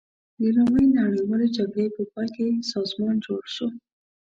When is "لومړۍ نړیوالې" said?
0.57-1.47